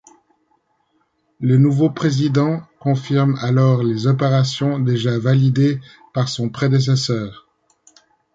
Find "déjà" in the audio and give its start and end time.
4.79-5.19